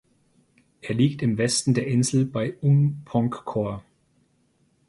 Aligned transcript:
Er 0.81 0.95
liegt 0.95 1.21
im 1.21 1.37
Westen 1.37 1.75
der 1.75 1.85
Insel 1.85 2.25
bei 2.25 2.55
Unpongkor. 2.59 3.83